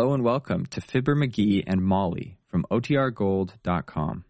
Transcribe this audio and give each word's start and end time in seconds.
Hello 0.00 0.14
and 0.14 0.24
welcome 0.24 0.64
to 0.64 0.80
Fibber 0.80 1.14
McGee 1.14 1.62
and 1.66 1.82
Molly 1.82 2.38
from 2.48 2.64
OTRGold.com. 2.70 4.24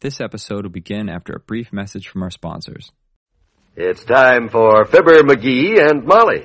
This 0.00 0.20
episode 0.20 0.64
will 0.64 0.70
begin 0.70 1.08
after 1.08 1.32
a 1.32 1.40
brief 1.40 1.72
message 1.72 2.08
from 2.08 2.22
our 2.22 2.30
sponsors. 2.30 2.92
It's 3.74 4.04
time 4.04 4.50
for 4.50 4.84
Fibber 4.84 5.22
McGee 5.22 5.80
and 5.80 6.04
Molly. 6.04 6.44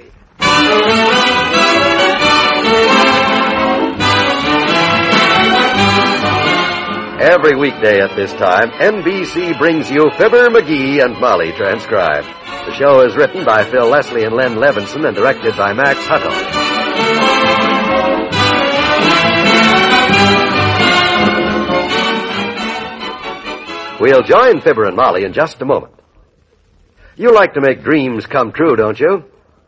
Every 7.19 7.59
weekday 7.59 7.99
at 7.99 8.15
this 8.15 8.31
time, 8.31 8.69
NBC 8.79 9.59
brings 9.59 9.91
you 9.91 10.09
Fibber 10.17 10.47
McGee 10.47 11.03
and 11.03 11.19
Molly 11.19 11.51
transcribed. 11.51 12.27
The 12.65 12.75
show 12.75 13.01
is 13.01 13.17
written 13.17 13.43
by 13.43 13.69
Phil 13.69 13.89
Leslie 13.89 14.23
and 14.23 14.33
Len 14.33 14.55
Levinson 14.55 15.05
and 15.05 15.17
directed 15.17 15.57
by 15.57 15.73
Max 15.73 15.99
Hutto. 15.99 17.48
We'll 23.99 24.23
join 24.23 24.61
Fibber 24.61 24.85
and 24.85 24.95
Molly 24.95 25.25
in 25.25 25.33
just 25.33 25.61
a 25.61 25.65
moment. 25.65 25.93
You 27.15 27.33
like 27.33 27.53
to 27.55 27.61
make 27.61 27.83
dreams 27.83 28.25
come 28.25 28.53
true, 28.53 28.75
don't 28.75 28.99
you? 28.99 29.25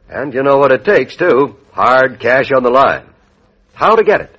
And 0.09 0.33
you 0.33 0.41
know 0.41 0.57
what 0.57 0.71
it 0.71 0.85
takes, 0.85 1.15
too. 1.15 1.57
Hard 1.71 2.19
cash 2.19 2.51
on 2.51 2.63
the 2.63 2.69
line. 2.69 3.09
How 3.73 3.95
to 3.95 4.03
get 4.03 4.21
it? 4.21 4.35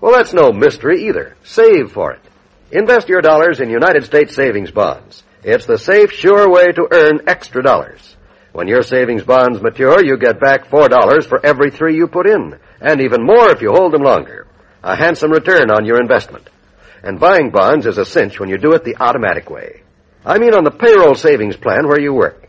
Well, 0.00 0.12
that's 0.12 0.32
no 0.32 0.52
mystery 0.52 1.06
either. 1.08 1.36
Save 1.44 1.92
for 1.92 2.12
it. 2.12 2.20
Invest 2.72 3.08
your 3.08 3.20
dollars 3.20 3.60
in 3.60 3.70
United 3.70 4.04
States 4.04 4.34
savings 4.34 4.70
bonds. 4.70 5.22
It's 5.44 5.66
the 5.66 5.78
safe, 5.78 6.12
sure 6.12 6.50
way 6.50 6.72
to 6.72 6.88
earn 6.90 7.28
extra 7.28 7.62
dollars. 7.62 8.16
When 8.52 8.66
your 8.66 8.82
savings 8.82 9.22
bonds 9.22 9.62
mature, 9.62 10.04
you 10.04 10.16
get 10.18 10.40
back 10.40 10.68
$4 10.68 11.24
for 11.26 11.44
every 11.44 11.70
three 11.70 11.96
you 11.96 12.06
put 12.06 12.28
in, 12.28 12.58
and 12.80 13.00
even 13.00 13.24
more 13.24 13.50
if 13.50 13.62
you 13.62 13.70
hold 13.70 13.92
them 13.92 14.02
longer. 14.02 14.46
A 14.82 14.96
handsome 14.96 15.30
return 15.30 15.70
on 15.70 15.84
your 15.84 16.00
investment. 16.00 16.48
And 17.02 17.18
buying 17.18 17.50
bonds 17.50 17.86
is 17.86 17.98
a 17.98 18.04
cinch 18.04 18.38
when 18.38 18.48
you 18.48 18.58
do 18.58 18.72
it 18.72 18.84
the 18.84 18.96
automatic 19.00 19.50
way. 19.50 19.82
I 20.24 20.38
mean 20.38 20.54
on 20.54 20.64
the 20.64 20.70
payroll 20.70 21.16
savings 21.16 21.56
plan 21.56 21.88
where 21.88 22.00
you 22.00 22.14
work. 22.14 22.48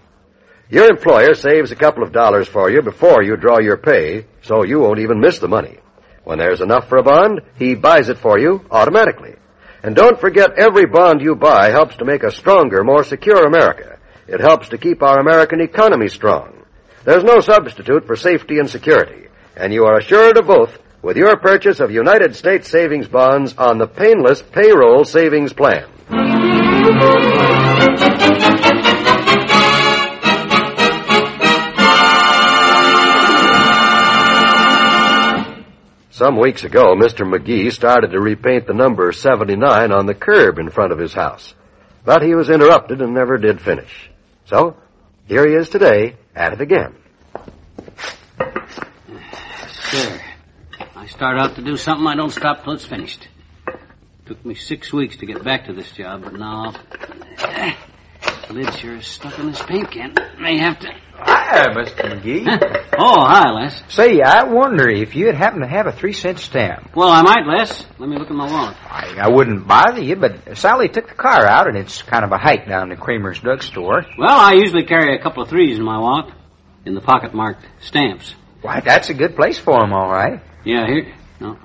Your 0.70 0.90
employer 0.90 1.34
saves 1.34 1.72
a 1.72 1.76
couple 1.76 2.04
of 2.04 2.12
dollars 2.12 2.48
for 2.48 2.70
you 2.70 2.82
before 2.82 3.24
you 3.24 3.36
draw 3.36 3.60
your 3.60 3.78
pay, 3.78 4.26
so 4.42 4.64
you 4.64 4.80
won't 4.80 5.00
even 5.00 5.20
miss 5.20 5.40
the 5.40 5.48
money. 5.48 5.78
When 6.24 6.40
there's 6.40 6.62
enough 6.62 6.88
for 6.88 6.98
a 6.98 7.04
bond, 7.04 7.42
he 7.58 7.76
buys 7.76 8.10
it 8.10 8.18
for 8.20 8.40
you 8.40 8.66
automatically. 8.72 9.36
And 9.84 9.96
don't 9.96 10.20
forget 10.20 10.58
every 10.58 10.86
bond 10.86 11.22
you 11.22 11.36
buy 11.36 11.70
helps 11.70 11.98
to 11.98 12.06
make 12.06 12.24
a 12.24 12.32
stronger, 12.32 12.84
more 12.84 13.04
secure 13.04 13.46
America. 13.46 14.00
It 14.28 14.40
helps 14.40 14.70
to 14.70 14.78
keep 14.78 15.04
our 15.04 15.20
American 15.20 15.60
economy 15.60 16.08
strong. 16.08 16.64
There's 17.04 17.24
no 17.24 17.42
substitute 17.42 18.08
for 18.08 18.16
safety 18.16 18.60
and 18.60 18.70
security, 18.70 19.28
and 19.58 19.74
you 19.74 19.84
are 19.84 19.98
assured 19.98 20.38
of 20.38 20.48
both 20.48 20.78
with 21.04 21.18
your 21.18 21.36
purchase 21.36 21.82
of 21.82 21.92
United 21.92 22.34
States 22.36 22.70
savings 22.70 23.08
bonds 23.08 23.54
on 23.58 23.78
the 23.78 23.88
painless 23.88 24.42
payroll 24.42 25.04
savings 25.04 25.52
plan. 25.52 25.86
Some 36.12 36.40
weeks 36.40 36.64
ago, 36.64 36.96
Mr. 36.96 37.26
McGee 37.26 37.72
started 37.74 38.12
to 38.12 38.20
repaint 38.22 38.66
the 38.66 38.74
number 38.74 39.12
79 39.12 39.92
on 39.92 40.06
the 40.06 40.14
curb 40.14 40.58
in 40.58 40.70
front 40.70 40.94
of 40.94 41.00
his 41.00 41.14
house. 41.14 41.54
But 42.06 42.22
he 42.22 42.34
was 42.34 42.50
interrupted 42.50 43.02
and 43.02 43.14
never 43.14 43.38
did 43.38 43.60
finish. 43.60 44.10
So, 44.46 44.78
here 45.28 45.46
he 45.46 45.54
is 45.54 45.68
today, 45.68 46.16
at 46.34 46.54
it 46.54 46.62
again. 46.62 46.96
Sir, 49.70 50.22
I 51.04 51.08
start 51.08 51.38
out 51.38 51.56
to 51.58 51.62
do 51.62 51.76
something, 51.76 52.08
I 52.08 52.16
don't 52.16 52.30
stop 52.30 52.64
till 52.64 52.72
it's 52.72 52.86
finished. 52.86 53.28
Took 54.26 54.46
me 54.46 54.56
six 54.56 54.94
weeks 54.94 55.18
to 55.18 55.26
get 55.26 55.44
back 55.44 55.66
to 55.66 55.74
this 55.74 55.92
job, 55.92 56.24
but 56.24 56.32
now 56.32 56.74
eh, 57.40 57.76
the 58.48 58.54
lid 58.54 58.74
sure 58.76 58.96
is 58.96 59.06
stuck 59.06 59.38
in 59.38 59.48
this 59.48 59.62
paint 59.64 59.92
can. 59.92 60.16
May 60.40 60.60
have 60.60 60.80
to. 60.80 60.88
Hi, 61.16 61.68
Mr. 61.74 62.22
McGee. 62.22 62.80
Oh, 62.98 63.26
hi, 63.26 63.50
Les. 63.52 63.84
Say, 63.90 64.22
I 64.22 64.44
wonder 64.44 64.88
if 64.88 65.14
you'd 65.16 65.36
happen 65.36 65.60
to 65.60 65.68
have 65.68 65.88
a 65.88 65.92
three 65.92 66.14
cent 66.14 66.40
stamp. 66.40 66.96
Well, 66.96 67.10
I 67.10 67.22
might, 67.22 67.46
Les. 67.48 67.86
Let 68.00 68.08
me 68.08 68.18
look 68.18 68.30
in 68.30 68.38
my 68.38 68.46
wallet. 68.50 68.78
I, 68.86 69.18
I 69.20 69.28
wouldn't 69.30 69.68
bother 69.68 70.00
you, 70.02 70.16
but 70.16 70.58
Sally 70.58 70.88
took 70.88 71.10
the 71.10 71.16
car 71.16 71.46
out, 71.46 71.68
and 71.68 71.76
it's 71.76 72.02
kind 72.02 72.24
of 72.24 72.32
a 72.32 72.38
hike 72.38 72.66
down 72.66 72.90
to 72.90 72.96
Kramer's 72.96 73.40
drugstore. 73.40 74.06
Well, 74.18 74.40
I 74.40 74.54
usually 74.54 74.86
carry 74.86 75.18
a 75.18 75.22
couple 75.22 75.44
of 75.44 75.50
threes 75.50 75.80
in 75.80 75.84
my 75.84 76.00
wallet, 76.00 76.34
in 76.86 76.94
the 76.96 77.02
pocket 77.02 77.34
marked 77.34 77.66
stamps. 77.82 78.36
Why, 78.62 78.80
that's 78.80 79.10
a 79.10 79.14
good 79.14 79.36
place 79.36 79.58
for 79.58 79.84
'em, 79.84 79.92
all 79.92 80.10
right. 80.10 80.40
Yeah, 80.64 80.88
here. 80.88 81.14
No, 81.40 81.58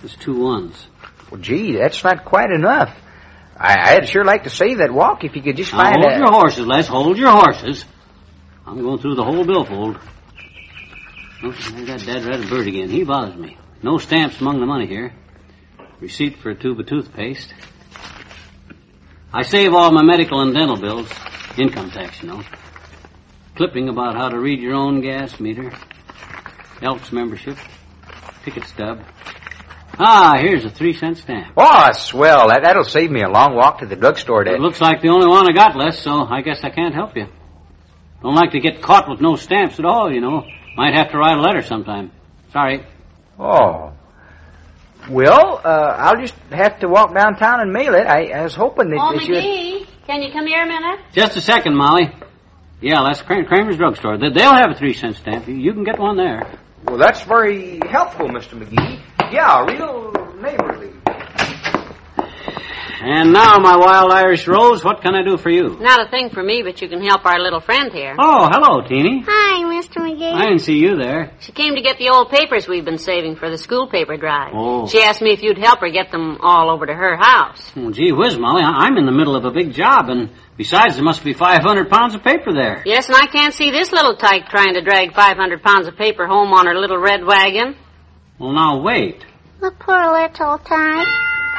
there's 0.00 0.16
two 0.16 0.40
ones. 0.40 0.86
Well, 1.30 1.40
gee, 1.40 1.76
that's 1.76 2.02
not 2.02 2.24
quite 2.24 2.50
enough. 2.50 2.96
I, 3.58 3.96
I'd 3.96 4.08
sure 4.08 4.24
like 4.24 4.44
to 4.44 4.50
save 4.50 4.78
that 4.78 4.92
walk 4.92 5.24
if 5.24 5.34
you 5.34 5.42
could 5.42 5.56
just 5.56 5.72
Now, 5.72 5.82
find 5.82 5.96
hold 6.02 6.12
a... 6.12 6.18
your 6.18 6.30
horses, 6.30 6.66
Les. 6.66 6.86
Hold 6.86 7.18
your 7.18 7.30
horses. 7.30 7.84
I'm 8.66 8.80
going 8.80 8.98
through 8.98 9.14
the 9.14 9.24
whole 9.24 9.44
billfold. 9.44 9.98
Oh, 11.42 11.50
there's 11.50 11.86
that 11.86 12.06
dead 12.06 12.24
red 12.24 12.48
bird 12.48 12.66
again. 12.66 12.88
He 12.88 13.04
bothers 13.04 13.36
me. 13.36 13.56
No 13.82 13.98
stamps 13.98 14.40
among 14.40 14.60
the 14.60 14.66
money 14.66 14.86
here. 14.86 15.12
Receipt 16.00 16.38
for 16.38 16.50
a 16.50 16.54
tube 16.54 16.80
of 16.80 16.86
toothpaste. 16.86 17.54
I 19.32 19.42
save 19.42 19.72
all 19.74 19.92
my 19.92 20.02
medical 20.02 20.40
and 20.40 20.54
dental 20.54 20.76
bills. 20.76 21.08
Income 21.56 21.90
tax, 21.90 22.22
you 22.22 22.28
know. 22.28 22.42
Clipping 23.54 23.88
about 23.88 24.16
how 24.16 24.28
to 24.28 24.38
read 24.38 24.60
your 24.60 24.74
own 24.74 25.00
gas 25.00 25.38
meter. 25.40 25.72
Elks 26.82 27.12
membership. 27.12 27.56
Ticket 28.46 28.64
stub. 28.68 29.00
Ah, 29.98 30.36
here's 30.38 30.64
a 30.64 30.70
three 30.70 30.92
cent 30.92 31.16
stamp. 31.18 31.52
Oh, 31.56 31.90
swell. 31.90 32.46
That, 32.46 32.60
that'll 32.62 32.84
save 32.84 33.10
me 33.10 33.22
a 33.22 33.28
long 33.28 33.56
walk 33.56 33.80
to 33.80 33.86
the 33.86 33.96
drugstore 33.96 34.46
It 34.46 34.60
looks 34.60 34.80
like 34.80 35.02
the 35.02 35.08
only 35.08 35.26
one 35.26 35.50
I 35.50 35.52
got, 35.52 35.74
Les, 35.76 35.98
so 35.98 36.12
I 36.12 36.42
guess 36.42 36.60
I 36.62 36.70
can't 36.70 36.94
help 36.94 37.16
you. 37.16 37.26
Don't 38.22 38.36
like 38.36 38.52
to 38.52 38.60
get 38.60 38.80
caught 38.82 39.08
with 39.10 39.20
no 39.20 39.34
stamps 39.34 39.80
at 39.80 39.84
all, 39.84 40.12
you 40.12 40.20
know. 40.20 40.44
Might 40.76 40.94
have 40.94 41.10
to 41.10 41.18
write 41.18 41.36
a 41.36 41.40
letter 41.40 41.62
sometime. 41.62 42.12
Sorry. 42.52 42.86
Oh. 43.36 43.94
Well, 45.10 45.60
uh, 45.64 45.68
I'll 45.98 46.20
just 46.20 46.34
have 46.52 46.78
to 46.80 46.88
walk 46.88 47.12
downtown 47.16 47.60
and 47.62 47.72
mail 47.72 47.96
it. 47.96 48.06
I, 48.06 48.26
I 48.28 48.42
was 48.44 48.54
hoping 48.54 48.90
that... 48.90 48.98
Oh, 49.00 49.12
that 49.12 49.26
you'd- 49.26 49.86
can 50.06 50.22
you 50.22 50.30
come 50.32 50.46
here 50.46 50.62
a 50.62 50.66
minute? 50.68 51.00
Just 51.14 51.36
a 51.36 51.40
second, 51.40 51.76
Molly. 51.76 52.14
Yeah, 52.80 53.02
that's 53.02 53.22
Kramer's 53.22 53.76
drugstore. 53.76 54.18
They- 54.18 54.30
They'll 54.30 54.54
have 54.54 54.70
a 54.70 54.74
three 54.76 54.92
cent 54.92 55.16
stamp. 55.16 55.48
You- 55.48 55.56
You 55.56 55.72
can 55.72 55.82
get 55.82 55.98
one 55.98 56.16
there. 56.16 56.60
Well, 56.86 56.98
that's 56.98 57.22
very 57.22 57.80
helpful, 57.88 58.28
Mr. 58.28 58.54
McGee. 58.54 59.00
Yeah, 59.32 59.64
real 59.64 60.12
neighborly. 60.40 60.92
And 62.98 63.32
now, 63.32 63.58
my 63.58 63.76
wild 63.76 64.10
Irish 64.12 64.48
rose, 64.48 64.82
what 64.82 65.02
can 65.02 65.14
I 65.14 65.22
do 65.22 65.36
for 65.36 65.50
you? 65.50 65.76
Not 65.80 66.06
a 66.06 66.10
thing 66.10 66.30
for 66.30 66.42
me, 66.42 66.62
but 66.62 66.80
you 66.80 66.88
can 66.88 67.02
help 67.04 67.26
our 67.26 67.38
little 67.38 67.60
friend 67.60 67.92
here. 67.92 68.16
Oh, 68.18 68.48
hello, 68.50 68.86
Teeny. 68.88 69.22
Hi, 69.26 69.62
Mr. 69.64 70.05
McGee. 70.16 70.32
I 70.32 70.42
didn't 70.46 70.60
see 70.60 70.78
you 70.78 70.96
there. 70.96 71.32
She 71.40 71.52
came 71.52 71.74
to 71.74 71.82
get 71.82 71.98
the 71.98 72.08
old 72.10 72.30
papers 72.30 72.66
we've 72.66 72.84
been 72.84 72.98
saving 72.98 73.36
for 73.36 73.50
the 73.50 73.58
school 73.58 73.88
paper 73.88 74.16
drive. 74.16 74.52
Oh. 74.54 74.86
She 74.86 75.00
asked 75.02 75.22
me 75.22 75.30
if 75.32 75.42
you'd 75.42 75.58
help 75.58 75.80
her 75.80 75.90
get 75.90 76.10
them 76.10 76.38
all 76.40 76.70
over 76.70 76.86
to 76.86 76.94
her 76.94 77.16
house. 77.16 77.72
Oh, 77.76 77.90
gee 77.90 78.12
whiz, 78.12 78.38
Molly, 78.38 78.62
I- 78.62 78.86
I'm 78.86 78.96
in 78.96 79.06
the 79.06 79.12
middle 79.12 79.36
of 79.36 79.44
a 79.44 79.50
big 79.50 79.72
job, 79.72 80.08
and 80.08 80.30
besides, 80.56 80.94
there 80.96 81.04
must 81.04 81.24
be 81.24 81.32
500 81.32 81.90
pounds 81.90 82.14
of 82.14 82.22
paper 82.22 82.52
there. 82.52 82.82
Yes, 82.86 83.08
and 83.08 83.16
I 83.16 83.26
can't 83.26 83.52
see 83.54 83.70
this 83.70 83.92
little 83.92 84.16
tyke 84.16 84.48
trying 84.48 84.74
to 84.74 84.80
drag 84.82 85.14
500 85.14 85.62
pounds 85.62 85.86
of 85.86 85.96
paper 85.96 86.26
home 86.26 86.52
on 86.52 86.66
her 86.66 86.74
little 86.74 86.98
red 86.98 87.24
wagon. 87.24 87.76
Well, 88.38 88.52
now, 88.52 88.80
wait. 88.82 89.24
The 89.60 89.70
poor 89.78 90.12
little 90.12 90.58
tyke. 90.58 91.06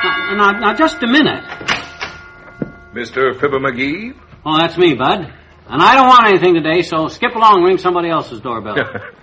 Now, 0.04 0.36
now, 0.36 0.52
now 0.60 0.74
just 0.76 1.02
a 1.04 1.08
minute. 1.08 1.44
Mr. 2.94 3.40
Fibber 3.40 3.60
McGee? 3.60 4.14
Oh, 4.46 4.58
that's 4.58 4.78
me, 4.78 4.94
Bud. 4.94 5.34
And 5.70 5.82
I 5.82 5.96
don't 5.96 6.08
want 6.08 6.28
anything 6.30 6.54
today, 6.54 6.82
so 6.82 7.08
skip 7.08 7.36
along 7.36 7.64
ring 7.64 7.78
somebody 7.78 8.10
else's 8.10 8.40
doorbell. 8.40 8.78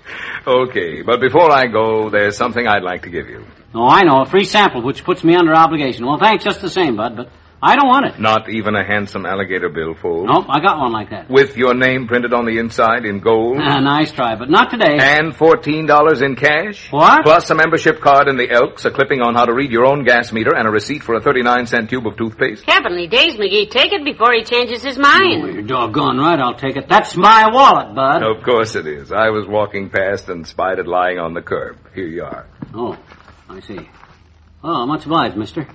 okay, 0.47 1.03
but 1.03 1.21
before 1.21 1.51
I 1.51 1.67
go, 1.67 2.11
there's 2.11 2.37
something 2.37 2.67
I'd 2.67 2.83
like 2.83 3.03
to 3.03 3.11
give 3.11 3.29
you. 3.29 3.47
oh, 3.75 3.89
I 3.89 4.03
know, 4.03 4.23
a 4.23 4.27
free 4.27 4.45
sample, 4.45 4.83
which 4.83 5.05
puts 5.05 5.25
me 5.25 5.35
under 5.35 5.55
obligation. 5.55 6.05
Well, 6.05 6.19
thanks 6.19 6.45
just 6.45 6.61
the 6.61 6.69
same, 6.69 6.97
Bud, 6.97 7.17
but 7.17 7.31
I 7.67 7.77
don't 7.77 7.89
want 7.89 8.05
it. 8.05 8.21
Not 8.21 8.51
even 8.51 8.75
a 8.77 8.85
handsome 8.85 9.25
alligator 9.25 9.71
billfold. 9.71 10.27
Nope, 10.31 10.45
I 10.51 10.61
got 10.61 10.79
one 10.79 10.93
like 10.93 11.09
that. 11.11 11.31
With 11.31 11.57
your 11.57 11.73
name 11.73 12.07
printed 12.07 12.35
on 12.35 12.45
the 12.45 12.59
inside 12.59 13.07
in 13.07 13.21
gold. 13.21 13.57
Ah, 13.59 13.81
nice 13.81 14.13
try, 14.13 14.35
but 14.37 14.51
not 14.51 14.71
today. 14.71 14.99
And 15.01 15.33
$14 15.35 16.21
in 16.23 16.37
cash. 16.37 16.93
What? 16.93 17.25
Plus 17.25 17.49
a 17.49 17.55
membership 17.55 18.01
card 18.03 18.29
in 18.29 18.37
the 18.37 18.51
Elks, 18.51 18.85
a 18.85 18.91
clipping 18.91 19.23
on 19.23 19.35
how 19.35 19.47
to 19.47 19.55
read 19.55 19.71
your 19.73 19.87
own 19.87 20.05
gas 20.05 20.31
meter, 20.31 20.55
and 20.55 20.69
a 20.69 20.71
receipt 20.71 21.03
for 21.03 21.15
a 21.15 21.23
39 21.23 21.65
cent 21.67 21.89
tube 21.89 22.07
of 22.07 22.19
toothpaste. 22.19 22.65
Heavenly 22.69 23.07
days, 23.07 23.37
McGee. 23.37 23.71
Take 23.71 23.95
it 23.95 24.05
before 24.05 24.35
he 24.35 24.45
changes 24.45 24.83
his 24.83 24.99
Oh, 24.99 25.01
mind. 25.03 25.55
you're 25.55 25.63
doggone 25.63 26.19
right, 26.19 26.39
I'll 26.39 26.57
take 26.59 26.77
it. 26.77 26.87
That's 26.87 27.17
my 27.17 27.49
wallet, 27.51 27.95
Bud. 27.95 28.23
Of 28.23 28.43
course 28.45 28.77
it 28.77 28.87
is. 28.87 29.11
I 29.11 29.31
was 29.31 29.47
walking 29.49 29.89
past 29.89 30.29
and 30.29 30.47
spied 30.47 30.79
it 30.79 30.87
lying 30.87 31.19
on 31.19 31.33
the 31.33 31.41
curb. 31.41 31.79
Here 31.95 32.07
you 32.09 32.25
are. 32.25 32.47
Oh, 32.75 32.99
I 33.49 33.61
see. 33.61 33.89
Oh, 34.63 34.85
much 34.87 35.07
obliged, 35.07 35.37
mister. 35.39 35.67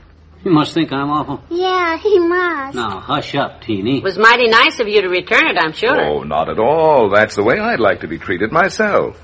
You 0.43 0.51
must 0.51 0.73
think 0.73 0.91
I'm 0.93 1.09
awful. 1.09 1.43
Yeah, 1.49 1.97
he 1.97 2.17
must. 2.17 2.75
Now, 2.75 3.01
hush 3.01 3.35
up, 3.35 3.61
Teeny. 3.61 3.97
It 3.97 4.03
was 4.03 4.17
mighty 4.17 4.47
nice 4.47 4.79
of 4.79 4.87
you 4.87 5.01
to 5.01 5.09
return 5.09 5.47
it, 5.47 5.57
I'm 5.59 5.73
sure. 5.73 5.99
Oh, 5.99 6.23
not 6.23 6.49
at 6.49 6.59
all. 6.59 7.09
That's 7.09 7.35
the 7.35 7.43
way 7.43 7.59
I'd 7.59 7.81
like 7.81 8.01
to 8.01 8.07
be 8.07 8.17
treated 8.17 8.51
myself. 8.51 9.19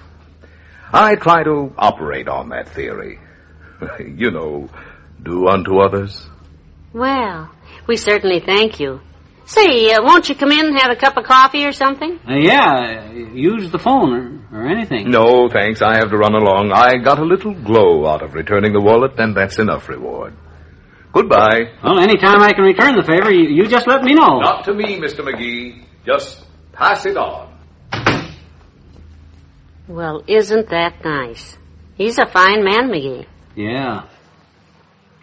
I 0.92 1.16
try 1.16 1.44
to 1.44 1.74
operate 1.78 2.28
on 2.28 2.50
that 2.50 2.70
theory. 2.70 3.20
you 4.00 4.32
know, 4.32 4.70
do 5.22 5.48
unto 5.48 5.80
others. 5.80 6.28
Well, 6.94 7.50
we 7.88 7.96
certainly 7.96 8.42
thank 8.42 8.80
you. 8.80 9.02
Say, 9.46 9.92
uh, 9.94 10.02
won't 10.02 10.28
you 10.28 10.36
come 10.36 10.52
in 10.52 10.66
and 10.66 10.80
have 10.80 10.92
a 10.92 10.96
cup 10.96 11.18
of 11.18 11.26
coffee 11.26 11.66
or 11.66 11.72
something? 11.72 12.20
Uh, 12.28 12.34
yeah, 12.34 13.12
use 13.12 13.72
the 13.72 13.78
phone 13.78 14.48
or, 14.52 14.60
or 14.60 14.68
anything. 14.68 15.12
No, 15.12 15.50
thanks. 15.50 15.82
I 15.82 15.98
have 15.98 16.10
to 16.10 16.18
run 16.18 16.34
along. 16.34 16.72
I 16.74 16.98
got 16.98 17.20
a 17.20 17.24
little 17.24 17.54
glow 17.54 18.08
out 18.08 18.24
of 18.24 18.34
returning 18.34 18.74
the 18.74 18.82
wallet, 18.82 19.20
and 19.20 19.36
that's 19.38 19.60
enough 19.60 19.88
reward. 19.88 20.36
Goodbye. 21.16 21.72
Well, 21.82 21.98
any 22.00 22.18
time 22.18 22.42
I 22.42 22.52
can 22.52 22.66
return 22.66 22.98
the 22.98 23.04
favor, 23.04 23.32
you, 23.32 23.48
you 23.48 23.68
just 23.68 23.88
let 23.88 24.04
me 24.04 24.14
know. 24.14 24.42
Not 24.42 24.66
to 24.66 24.74
me, 24.74 25.00
Mr. 25.00 25.22
McGee. 25.22 25.86
Just 26.06 26.46
pass 26.74 27.06
it 27.06 27.16
on. 27.16 27.58
Well, 29.88 30.24
isn't 30.28 30.70
that 30.72 31.06
nice? 31.06 31.58
He's 31.96 32.18
a 32.20 32.26
fine 32.26 32.66
man, 32.66 32.90
McGee. 32.90 33.28
Yeah. 33.56 34.10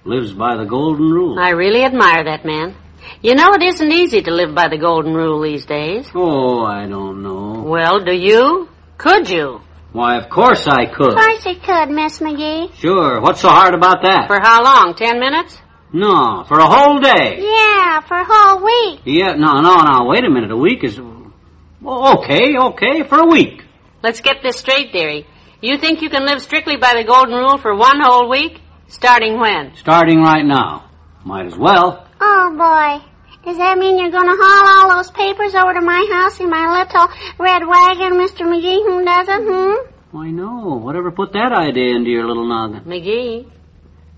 Lives 0.05 0.33
by 0.33 0.56
the 0.56 0.65
golden 0.65 1.11
rule. 1.11 1.39
I 1.39 1.50
really 1.50 1.85
admire 1.85 2.25
that 2.25 2.47
man. 2.47 2.75
You 3.21 3.35
know, 3.35 3.50
it 3.53 3.62
isn't 3.62 3.93
easy 3.93 4.23
to 4.23 4.31
live 4.31 4.55
by 4.55 4.69
the 4.69 4.79
golden 4.79 5.12
rule 5.12 5.43
these 5.43 5.67
days. 5.67 6.11
Oh, 6.15 6.65
I 6.65 6.87
don't 6.87 7.23
know. 7.23 7.65
Well, 7.67 8.03
do 8.03 8.17
you? 8.17 8.69
Could 8.97 9.29
you? 9.29 9.61
Why, 9.93 10.17
of 10.17 10.31
course 10.31 10.67
I 10.67 10.87
could. 10.87 11.09
Of 11.11 11.15
course 11.17 11.44
you 11.44 11.56
could, 11.56 11.91
Miss 11.91 12.19
McGee. 12.21 12.75
Sure. 12.77 13.21
What's 13.21 13.43
so 13.43 13.50
hard 13.50 13.75
about 13.75 14.03
that? 14.05 14.27
For 14.27 14.41
how 14.41 14.62
long? 14.62 14.94
Ten 14.97 15.21
minutes? 15.21 15.59
No, 15.93 16.44
for 16.49 16.59
a 16.59 16.67
whole 16.67 17.00
day. 17.00 17.39
Yeah, 17.41 18.00
for 18.00 18.17
a 18.17 18.25
whole 18.27 18.65
week. 18.65 19.00
Yeah, 19.05 19.35
no, 19.35 19.61
no, 19.61 19.77
no. 19.77 20.05
Wait 20.06 20.25
a 20.25 20.31
minute. 20.31 20.50
A 20.50 20.56
week 20.56 20.85
is. 20.85 20.99
Well, 20.99 22.19
okay, 22.19 22.56
okay, 22.56 23.03
for 23.03 23.19
a 23.19 23.27
week. 23.27 23.62
Let's 24.03 24.21
get 24.21 24.37
this 24.43 24.56
straight, 24.56 24.93
dearie. 24.93 25.27
You 25.61 25.79
think 25.79 26.00
you 26.00 26.09
can 26.11 26.25
live 26.27 26.41
strictly 26.41 26.77
by 26.77 26.94
the 26.97 27.05
golden 27.05 27.35
rule 27.35 27.59
for 27.59 27.75
one 27.75 28.00
whole 28.00 28.29
week? 28.29 28.61
Starting 28.89 29.39
when? 29.39 29.75
Starting 29.77 30.21
right 30.21 30.44
now. 30.44 30.91
Might 31.25 31.47
as 31.47 31.56
well. 31.56 32.06
Oh, 32.21 32.50
boy. 32.56 33.09
Does 33.44 33.59
that 33.59 33.77
mean 33.79 33.99
you're 33.99 34.11
going 34.11 34.27
to 34.29 34.37
haul 34.39 34.91
all 34.91 34.97
those 34.97 35.11
papers 35.11 35.55
over 35.55 35.75
to 35.75 35.81
my 35.81 36.06
house 36.12 36.41
in 36.41 36.49
my 36.49 36.79
little 36.79 37.09
red 37.39 37.62
wagon, 37.67 38.19
Mr. 38.19 38.47
McGee? 38.47 38.83
Who 38.87 39.05
doesn't, 39.05 39.44
hmm? 39.44 40.17
Why, 40.17 40.31
no. 40.31 40.77
Whatever 40.77 41.11
put 41.11 41.33
that 41.33 41.53
idea 41.53 41.94
into 41.97 42.11
your 42.11 42.27
little 42.27 42.47
noggin? 42.47 42.85
McGee, 42.85 43.50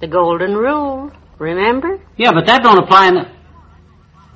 the 0.00 0.06
golden 0.06 0.54
rule. 0.54 1.10
Remember? 1.38 2.00
Yeah, 2.16 2.32
but 2.32 2.46
that 2.46 2.62
don't 2.62 2.78
apply 2.78 3.08
in 3.08 3.14
the... 3.14 3.28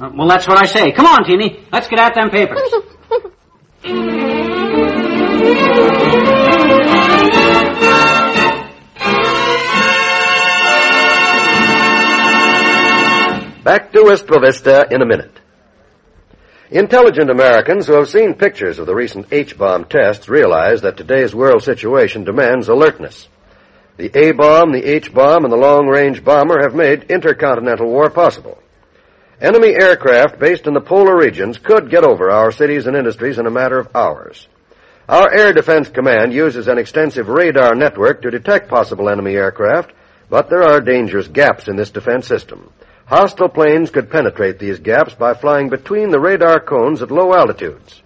Uh, 0.00 0.10
well, 0.14 0.28
that's 0.28 0.46
what 0.46 0.58
I 0.58 0.66
say. 0.66 0.92
Come 0.92 1.06
on, 1.06 1.24
Teeny. 1.24 1.64
Let's 1.72 1.88
get 1.88 1.98
at 1.98 2.14
them 2.14 2.30
papers. 2.30 2.60
Back 13.64 13.92
to 13.92 14.02
Wistful 14.02 14.40
Vista 14.40 14.86
in 14.90 15.02
a 15.02 15.06
minute. 15.06 15.40
Intelligent 16.70 17.30
Americans 17.30 17.86
who 17.86 17.94
have 17.94 18.08
seen 18.08 18.34
pictures 18.34 18.78
of 18.78 18.86
the 18.86 18.94
recent 18.94 19.26
H-bomb 19.30 19.84
tests 19.84 20.28
realize 20.28 20.80
that 20.82 20.96
today's 20.96 21.34
world 21.34 21.62
situation 21.62 22.24
demands 22.24 22.68
alertness. 22.68 23.28
The 23.98 24.16
A-bomb, 24.16 24.70
the 24.70 24.84
H-bomb, 24.84 25.42
and 25.42 25.52
the 25.52 25.56
long-range 25.56 26.24
bomber 26.24 26.62
have 26.62 26.72
made 26.72 27.10
intercontinental 27.10 27.88
war 27.90 28.08
possible. 28.10 28.62
Enemy 29.40 29.74
aircraft 29.74 30.38
based 30.38 30.68
in 30.68 30.72
the 30.72 30.80
polar 30.80 31.16
regions 31.16 31.58
could 31.58 31.90
get 31.90 32.04
over 32.04 32.30
our 32.30 32.52
cities 32.52 32.86
and 32.86 32.96
industries 32.96 33.38
in 33.38 33.46
a 33.46 33.50
matter 33.50 33.76
of 33.76 33.94
hours. 33.96 34.46
Our 35.08 35.34
Air 35.34 35.52
Defense 35.52 35.88
Command 35.88 36.32
uses 36.32 36.68
an 36.68 36.78
extensive 36.78 37.28
radar 37.28 37.74
network 37.74 38.22
to 38.22 38.30
detect 38.30 38.68
possible 38.68 39.08
enemy 39.08 39.34
aircraft, 39.34 39.92
but 40.30 40.48
there 40.48 40.62
are 40.62 40.80
dangerous 40.80 41.26
gaps 41.26 41.66
in 41.66 41.74
this 41.74 41.90
defense 41.90 42.28
system. 42.28 42.70
Hostile 43.06 43.48
planes 43.48 43.90
could 43.90 44.10
penetrate 44.10 44.60
these 44.60 44.78
gaps 44.78 45.14
by 45.14 45.34
flying 45.34 45.70
between 45.70 46.10
the 46.10 46.20
radar 46.20 46.60
cones 46.60 47.02
at 47.02 47.10
low 47.10 47.34
altitudes. 47.34 48.00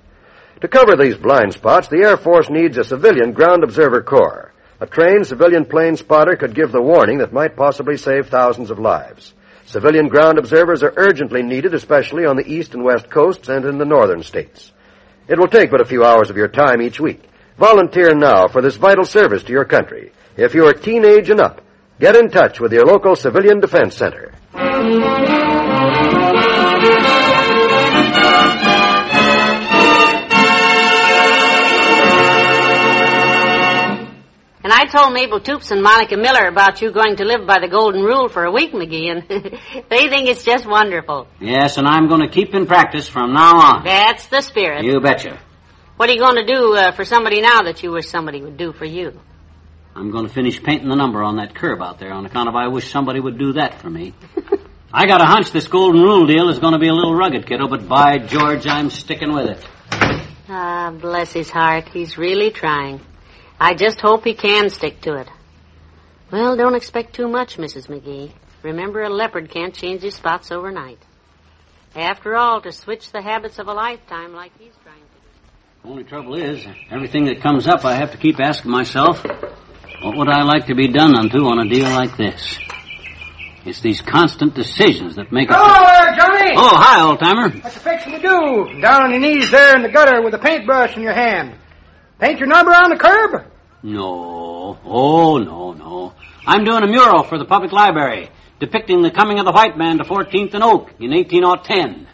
To 0.63 0.69
cover 0.69 0.97
these 0.97 1.17
blind 1.17 1.53
spots, 1.53 1.89
the 1.89 2.03
Air 2.03 2.17
Force 2.17 2.49
needs 2.49 2.79
a 2.79 2.85
civilian 2.85 3.33
ground 3.33 3.63
observer 3.63 4.03
corps. 4.03 4.52
A 4.83 4.87
trained 4.87 5.29
civilian 5.29 5.65
plane 5.65 5.97
spotter 5.97 6.35
could 6.35 6.57
give 6.57 6.73
the 6.73 6.83
warning 6.83 7.19
that 7.19 7.33
might 7.33 7.55
possibly 7.55 7.97
save 7.97 8.27
thousands 8.27 8.69
of 8.69 8.81
lives. 8.81 9.33
Civilian 9.65 10.09
ground 10.09 10.39
observers 10.39 10.83
are 10.83 10.93
urgently 10.97 11.41
needed, 11.41 11.73
especially 11.73 12.27
on 12.27 12.35
the 12.35 12.53
east 12.53 12.75
and 12.75 12.83
west 12.83 13.09
coasts 13.09 13.49
and 13.49 13.65
in 13.65 13.79
the 13.79 13.85
northern 13.85 14.25
states. 14.25 14.73
It 15.29 15.39
will 15.39 15.47
take 15.47 15.71
but 15.71 15.81
a 15.81 15.85
few 15.85 16.05
hours 16.05 16.31
of 16.31 16.37
your 16.37 16.49
time 16.49 16.83
each 16.83 16.99
week. 16.99 17.23
Volunteer 17.57 18.13
now 18.13 18.49
for 18.49 18.61
this 18.61 18.75
vital 18.75 19.05
service 19.05 19.45
to 19.45 19.53
your 19.53 19.67
country. 19.67 20.11
If 20.37 20.53
you 20.53 20.67
are 20.67 20.73
teenage 20.73 21.31
and 21.31 21.41
up, 21.41 21.61
get 22.01 22.17
in 22.17 22.29
touch 22.29 22.59
with 22.59 22.73
your 22.73 22.85
local 22.85 23.15
civilian 23.15 23.61
defense 23.61 23.97
center. 23.97 24.35
I 34.83 34.87
told 34.87 35.13
Mabel 35.13 35.39
Toops 35.39 35.71
and 35.71 35.81
Monica 35.81 36.17
Miller 36.17 36.49
about 36.49 36.83
you 36.83 36.91
going 36.91 37.15
to 37.19 37.25
live 37.25 37.47
by 37.47 37.61
the 37.61 37.69
golden 37.69 38.03
rule 38.03 38.29
for 38.29 38.43
a 38.43 38.51
week, 38.51 38.73
McGee, 38.73 39.13
and 39.13 39.23
they 39.89 40.09
think 40.09 40.29
it's 40.29 40.43
just 40.43 40.67
wonderful. 40.67 41.29
Yes, 41.39 41.77
and 41.79 41.87
I'm 41.87 42.09
going 42.09 42.23
to 42.23 42.29
keep 42.29 42.53
in 42.53 42.67
practice 42.67 43.07
from 43.07 43.33
now 43.33 43.53
on. 43.61 43.85
That's 43.85 44.27
the 44.27 44.41
spirit. 44.41 44.85
You 44.85 44.99
betcha. 45.01 45.39
What 45.97 46.11
are 46.11 46.13
you 46.15 46.19
going 46.19 46.45
to 46.45 46.53
do 46.53 46.75
uh, 46.75 46.91
for 46.91 47.05
somebody 47.05 47.41
now 47.41 47.63
that 47.63 47.85
you 47.85 47.93
wish 47.93 48.09
somebody 48.09 48.43
would 48.43 48.57
do 48.57 48.73
for 48.73 48.85
you? 48.85 49.21
I'm 49.95 50.11
going 50.11 50.27
to 50.27 50.35
finish 50.35 50.61
painting 50.61 50.89
the 50.89 50.97
number 50.97 51.23
on 51.23 51.37
that 51.37 51.55
curb 51.55 51.81
out 51.81 52.01
there 52.01 52.13
on 52.13 52.27
account 52.27 52.49
of 52.49 52.57
I 52.57 52.67
wish 52.67 52.91
somebody 52.91 53.21
would 53.21 53.39
do 53.39 53.53
that 53.53 53.81
for 53.81 53.89
me. 53.89 54.15
I 54.93 55.07
got 55.07 55.23
a 55.23 55.27
hunch 55.27 55.53
this 55.53 55.69
golden 55.69 56.03
rule 56.03 56.27
deal 56.27 56.49
is 56.49 56.59
going 56.59 56.73
to 56.73 56.81
be 56.81 56.89
a 56.89 56.93
little 56.93 57.15
rugged, 57.15 57.47
kiddo, 57.47 57.69
but 57.69 57.87
by 57.87 58.19
George, 58.19 58.67
I'm 58.67 58.91
sticking 58.91 59.33
with 59.33 59.47
it. 59.47 59.69
Ah, 60.49 60.91
bless 60.91 61.33
his 61.33 61.51
heart. 61.51 61.89
He's 61.91 62.19
really 62.19 62.51
trying. 62.51 63.01
I 63.65 63.75
just 63.75 64.01
hope 64.01 64.25
he 64.25 64.35
can 64.35 64.71
stick 64.71 65.03
to 65.03 65.15
it. 65.15 65.29
Well, 66.33 66.57
don't 66.57 66.75
expect 66.75 67.15
too 67.15 67.29
much, 67.29 67.59
Mrs. 67.59 67.87
McGee. 67.87 68.33
Remember, 68.65 69.03
a 69.03 69.09
leopard 69.09 69.51
can't 69.51 69.73
change 69.73 70.03
his 70.03 70.17
spots 70.17 70.51
overnight. 70.51 70.99
After 71.95 72.35
all, 72.35 72.61
to 72.63 72.73
switch 72.73 73.13
the 73.13 73.23
habits 73.23 73.61
of 73.61 73.69
a 73.69 73.73
lifetime 73.73 74.33
like 74.33 74.51
he's 74.59 74.73
trying 74.83 74.97
to 74.97 75.85
do. 75.85 75.89
Only 75.89 76.03
trouble 76.03 76.35
is, 76.35 76.67
everything 76.91 77.27
that 77.27 77.41
comes 77.41 77.69
up, 77.69 77.85
I 77.85 77.95
have 77.95 78.11
to 78.11 78.17
keep 78.17 78.41
asking 78.41 78.73
myself, 78.73 79.25
what 80.03 80.17
would 80.17 80.29
I 80.29 80.43
like 80.43 80.67
to 80.67 80.75
be 80.75 80.89
done 80.89 81.15
unto 81.15 81.45
on 81.45 81.65
a 81.65 81.71
deal 81.73 81.89
like 81.89 82.17
this? 82.17 82.59
It's 83.65 83.81
these 83.81 84.01
constant 84.01 84.57
decisions 84.57 85.15
that 85.15 85.31
make 85.31 85.49
it. 85.49 85.55
Hello 85.57 85.87
there, 85.87 86.17
Johnny! 86.17 86.55
Oh, 86.57 86.77
hi, 86.77 87.01
old 87.01 87.21
timer. 87.21 87.51
What 87.51 87.73
you 87.73 87.81
fixing 87.81 88.13
to 88.15 88.19
do? 88.19 88.81
Down 88.81 89.05
on 89.05 89.11
your 89.13 89.21
knees 89.21 89.53
there 89.53 89.77
in 89.77 89.83
the 89.83 89.89
gutter 89.89 90.21
with 90.21 90.35
a 90.35 90.39
paintbrush 90.39 90.97
in 90.97 91.05
your 91.05 91.15
hand. 91.15 91.55
Paint 92.19 92.41
your 92.41 92.49
number 92.49 92.73
on 92.73 92.91
the 92.91 92.97
curb? 92.97 93.52
No. 93.83 94.79
Oh, 94.85 95.39
no, 95.39 95.73
no. 95.73 96.15
I'm 96.47 96.65
doing 96.65 96.83
a 96.83 96.87
mural 96.87 97.25
for 97.25 97.39
the 97.39 97.45
public 97.45 97.73
library 97.73 98.31
depicting 98.63 99.03
the 99.03 99.11
coming 99.11 99.41
of 99.41 99.45
the 99.45 99.51
white 99.51 99.77
man 99.77 99.99
to 99.99 100.05
14th 100.05 100.55
and 100.55 100.63
Oak 100.63 100.93
in 101.01 101.11
1810. 101.11 102.07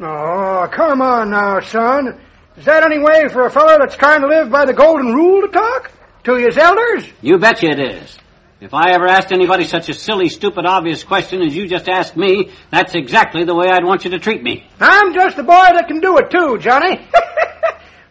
Oh, 0.00 0.66
come 0.72 1.02
on 1.02 1.30
now, 1.30 1.60
son. 1.60 2.18
Is 2.56 2.64
that 2.64 2.82
any 2.82 2.98
way 2.98 3.28
for 3.28 3.44
a 3.44 3.50
fellow 3.50 3.76
that's 3.78 3.94
trying 3.94 4.22
to 4.22 4.26
live 4.26 4.50
by 4.50 4.64
the 4.64 4.72
golden 4.72 5.12
rule 5.12 5.42
to 5.42 5.48
talk? 5.48 5.90
To 6.24 6.34
his 6.34 6.56
elders? 6.56 7.04
You 7.20 7.36
betcha 7.36 7.66
it 7.66 7.78
is. 7.78 8.18
If 8.58 8.72
I 8.72 8.92
ever 8.92 9.06
asked 9.06 9.32
anybody 9.32 9.64
such 9.64 9.90
a 9.90 9.94
silly, 9.94 10.30
stupid, 10.30 10.64
obvious 10.64 11.04
question 11.04 11.42
as 11.42 11.54
you 11.54 11.68
just 11.68 11.90
asked 11.90 12.16
me, 12.16 12.52
that's 12.70 12.94
exactly 12.94 13.44
the 13.44 13.54
way 13.54 13.68
I'd 13.68 13.84
want 13.84 14.06
you 14.06 14.12
to 14.12 14.18
treat 14.18 14.42
me. 14.42 14.66
I'm 14.80 15.12
just 15.12 15.36
the 15.36 15.42
boy 15.42 15.52
that 15.52 15.88
can 15.88 16.00
do 16.00 16.16
it 16.16 16.30
too, 16.30 16.56
Johnny. 16.58 17.06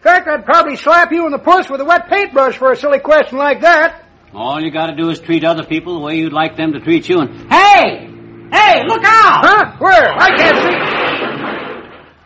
in 0.06 0.12
fact, 0.12 0.28
I'd 0.28 0.46
probably 0.46 0.76
slap 0.76 1.12
you 1.12 1.26
in 1.26 1.32
the 1.32 1.40
puss 1.40 1.68
with 1.68 1.82
a 1.82 1.84
wet 1.84 2.08
paintbrush 2.08 2.60
for 2.60 2.72
a 2.72 2.76
silly 2.76 3.00
question 3.00 3.40
like 3.40 3.62
that. 3.62 4.06
All 4.36 4.62
you 4.62 4.70
gotta 4.70 4.96
do 4.96 5.10
is 5.10 5.20
treat 5.20 5.44
other 5.44 5.64
people 5.66 5.96
the 5.96 6.00
way 6.00 6.18
you'd 6.18 6.32
like 6.32 6.56
them 6.56 6.74
to 6.74 6.80
treat 6.80 7.10
you 7.10 7.22
and... 7.22 7.52
Hey! 7.52 8.06
Hey, 8.54 8.84
look 8.86 9.02
out! 9.04 9.42
Huh? 9.42 9.76
Where? 9.80 10.14
I 10.14 10.30
can't 10.38 10.58
see. 10.62 10.96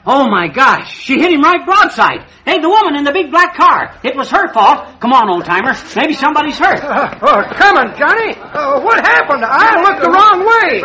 Oh 0.05 0.27
my 0.27 0.49
gosh, 0.49 0.91
she 0.91 1.21
hit 1.21 1.31
him 1.31 1.41
right 1.41 1.63
broadside. 1.63 2.27
Hey, 2.43 2.59
the 2.59 2.67
woman 2.67 2.97
in 2.97 3.05
the 3.05 3.13
big 3.13 3.31
black 3.31 3.55
car. 3.55 3.95
It 4.03 4.15
was 4.15 4.29
her 4.31 4.51
fault. 4.51 4.99
Come 4.99 5.13
on, 5.13 5.29
old 5.29 5.45
timer. 5.45 5.71
Maybe 5.95 6.15
somebody's 6.15 6.59
hurt. 6.59 6.83
Uh, 6.83 7.15
oh, 7.21 7.43
come 7.55 7.77
on, 7.77 7.95
Johnny. 7.95 8.35
Uh, 8.35 8.81
what 8.81 8.99
happened? 9.05 9.45
I 9.45 9.79
looked 9.79 10.01
the 10.01 10.11
wrong 10.11 10.43
way. 10.43 10.81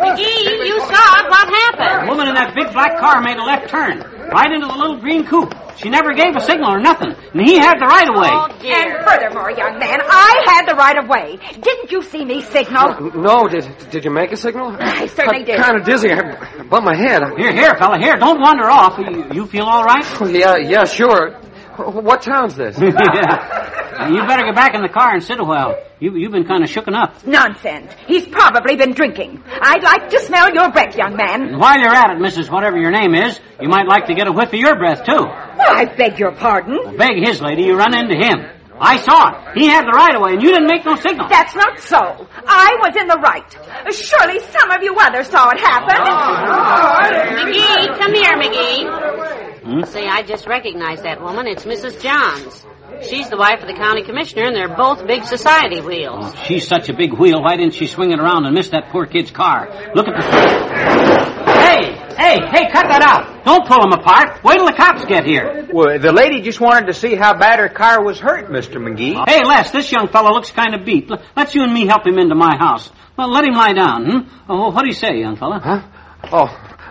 McGee, 0.00 0.48
you, 0.48 0.64
you 0.64 0.80
saw 0.80 1.20
it. 1.20 1.28
What 1.28 1.44
The 1.44 2.06
woman 2.08 2.28
in 2.28 2.34
that 2.36 2.54
big 2.54 2.72
black 2.72 2.96
car 3.00 3.20
made 3.20 3.36
a 3.36 3.44
left 3.44 3.68
turn, 3.68 4.00
right 4.32 4.50
into 4.52 4.66
the 4.66 4.74
little 4.76 4.98
green 4.98 5.26
coupe. 5.26 5.54
She 5.76 5.88
never 5.88 6.12
gave 6.12 6.36
a 6.36 6.40
signal 6.40 6.70
or 6.70 6.78
nothing, 6.80 7.14
and 7.32 7.40
he 7.48 7.56
had 7.56 7.78
the 7.80 7.86
right 7.86 8.08
of 8.08 8.14
way. 8.16 8.28
Oh, 8.30 8.48
And 8.62 9.04
furthermore, 9.04 9.50
young 9.50 9.78
man, 9.78 9.98
I 10.02 10.44
had 10.46 10.66
the 10.68 10.74
right 10.74 10.98
of 10.98 11.08
way. 11.08 11.38
Didn't 11.60 11.90
you 11.90 12.02
see 12.02 12.24
me 12.24 12.42
signal? 12.42 13.12
No, 13.14 13.48
did 13.48 13.64
did 13.90 14.04
you 14.04 14.10
make 14.10 14.30
a 14.32 14.36
signal? 14.36 14.76
I 14.78 15.06
certainly 15.06 15.44
did. 15.44 15.58
Kind 15.58 15.78
of 15.78 15.84
dizzy. 15.86 16.12
I 16.12 16.62
bumped 16.64 16.84
my 16.84 16.96
head. 16.96 17.22
Here, 17.38 17.52
here, 17.52 17.74
fella, 17.76 17.98
here. 17.98 18.16
Don't 18.18 18.40
wander 18.40 18.68
off. 18.68 18.98
You, 18.98 19.26
you 19.32 19.46
feel 19.46 19.64
all 19.64 19.84
right? 19.84 20.04
Yeah, 20.30 20.56
yeah, 20.56 20.84
sure. 20.84 21.40
What 22.00 22.22
town's 22.22 22.54
this? 22.56 22.78
yeah. 22.80 23.76
You 24.00 24.26
better 24.26 24.46
get 24.46 24.54
back 24.54 24.74
in 24.74 24.80
the 24.80 24.88
car 24.88 25.12
and 25.12 25.22
sit 25.22 25.38
a 25.40 25.44
while. 25.44 25.76
You, 25.98 26.16
you've 26.16 26.32
been 26.32 26.46
kind 26.46 26.64
of 26.64 26.70
shooken 26.70 26.94
up. 26.96 27.26
Nonsense. 27.26 27.92
He's 28.06 28.26
probably 28.26 28.74
been 28.76 28.92
drinking. 28.92 29.44
I'd 29.60 29.82
like 29.82 30.08
to 30.08 30.20
smell 30.20 30.54
your 30.54 30.70
breath, 30.72 30.96
young 30.96 31.16
man. 31.16 31.42
And 31.42 31.60
while 31.60 31.78
you're 31.78 31.94
at 31.94 32.16
it, 32.16 32.18
Mrs. 32.18 32.50
Whatever 32.50 32.78
your 32.78 32.92
name 32.92 33.14
is, 33.14 33.38
you 33.60 33.68
might 33.68 33.86
like 33.86 34.06
to 34.06 34.14
get 34.14 34.26
a 34.26 34.32
whiff 34.32 34.54
of 34.54 34.58
your 34.58 34.74
breath, 34.76 35.04
too. 35.04 35.12
Well, 35.12 35.58
I 35.76 35.84
beg 35.84 36.18
your 36.18 36.32
pardon. 36.32 36.96
Beg 36.96 37.22
his 37.22 37.42
lady, 37.42 37.64
you 37.64 37.76
run 37.76 37.94
into 37.94 38.14
him. 38.14 38.48
I 38.80 38.96
saw 38.96 39.28
it. 39.28 39.58
He 39.58 39.66
had 39.66 39.84
the 39.84 39.92
right 39.92 40.14
of 40.14 40.22
way, 40.22 40.32
and 40.32 40.42
you 40.42 40.48
didn't 40.48 40.66
make 40.66 40.86
no 40.86 40.96
signal. 40.96 41.28
That's 41.28 41.54
not 41.54 41.78
so. 41.80 42.26
I 42.46 42.76
was 42.80 42.96
in 42.96 43.08
the 43.08 43.20
right. 43.22 43.44
Surely 43.92 44.40
some 44.40 44.70
of 44.70 44.82
you 44.82 44.96
others 44.98 45.28
saw 45.28 45.50
it 45.50 45.60
happen. 45.60 45.96
Ah. 45.98 47.10
McGee, 47.36 47.98
come 47.98 48.14
here, 48.14 48.36
McGee. 48.40 49.60
Hmm? 49.62 49.84
Say, 49.84 50.08
I 50.08 50.22
just 50.22 50.46
recognized 50.46 51.02
that 51.02 51.20
woman. 51.20 51.46
It's 51.46 51.64
Mrs. 51.64 52.00
Johns. 52.02 52.64
She's 53.02 53.28
the 53.28 53.36
wife 53.36 53.60
of 53.60 53.68
the 53.68 53.74
county 53.74 54.02
commissioner, 54.02 54.44
and 54.44 54.56
they're 54.56 54.74
both 54.74 55.06
big 55.06 55.24
society 55.24 55.80
wheels. 55.80 56.32
Oh, 56.34 56.44
she's 56.46 56.66
such 56.66 56.88
a 56.88 56.94
big 56.94 57.12
wheel. 57.12 57.42
Why 57.42 57.56
didn't 57.56 57.74
she 57.74 57.86
swing 57.86 58.12
it 58.12 58.18
around 58.18 58.46
and 58.46 58.54
miss 58.54 58.70
that 58.70 58.88
poor 58.90 59.06
kid's 59.06 59.30
car? 59.30 59.68
Look 59.94 60.08
at 60.08 60.14
the. 60.16 61.39
Hey, 62.30 62.38
hey! 62.46 62.70
Cut 62.70 62.86
that 62.86 63.02
out! 63.02 63.44
Don't 63.44 63.66
pull 63.66 63.80
them 63.80 63.92
apart. 63.92 64.44
Wait 64.44 64.54
till 64.54 64.66
the 64.66 64.72
cops 64.72 65.04
get 65.04 65.24
here. 65.24 65.66
Well, 65.72 65.98
the 65.98 66.12
lady 66.12 66.42
just 66.42 66.60
wanted 66.60 66.86
to 66.86 66.92
see 66.92 67.16
how 67.16 67.36
bad 67.36 67.58
her 67.58 67.68
car 67.68 68.04
was 68.04 68.20
hurt, 68.20 68.50
Mr. 68.50 68.76
McGee. 68.76 69.18
Hey, 69.28 69.42
Les, 69.44 69.72
this 69.72 69.90
young 69.90 70.06
fellow 70.06 70.30
looks 70.30 70.52
kind 70.52 70.76
of 70.76 70.86
beat. 70.86 71.10
Let's 71.36 71.56
you 71.56 71.64
and 71.64 71.74
me 71.74 71.86
help 71.86 72.06
him 72.06 72.20
into 72.20 72.36
my 72.36 72.56
house. 72.56 72.88
Well, 73.16 73.32
let 73.32 73.44
him 73.44 73.54
lie 73.54 73.72
down. 73.72 74.04
Hmm? 74.08 74.18
Oh, 74.48 74.70
what 74.70 74.82
do 74.82 74.86
you 74.86 74.94
say, 74.94 75.18
young 75.18 75.34
fellow? 75.34 75.58
Huh? 75.58 75.82
Oh, 76.30 76.46